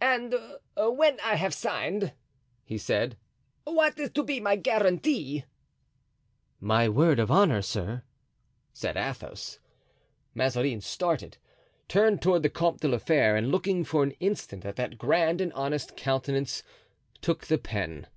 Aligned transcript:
"And 0.00 0.34
when 0.76 1.20
I 1.20 1.36
have 1.36 1.54
signed," 1.54 2.12
he 2.64 2.76
said, 2.78 3.16
"what 3.62 3.96
is 4.00 4.10
to 4.10 4.24
be 4.24 4.40
my 4.40 4.56
guarantee?" 4.56 5.44
"My 6.58 6.88
word 6.88 7.20
of 7.20 7.30
honor, 7.30 7.62
sir," 7.62 8.02
said 8.72 8.96
Athos. 8.96 9.60
Mazarin 10.34 10.80
started, 10.80 11.38
turned 11.86 12.20
toward 12.20 12.42
the 12.42 12.50
Comte 12.50 12.80
de 12.80 12.88
la 12.88 12.98
Fere, 12.98 13.36
and 13.36 13.52
looking 13.52 13.84
for 13.84 14.02
an 14.02 14.14
instant 14.18 14.64
at 14.64 14.74
that 14.74 14.98
grand 14.98 15.40
and 15.40 15.52
honest 15.52 15.96
countenance, 15.96 16.64
took 17.22 17.46
the 17.46 17.56
pen. 17.58 18.08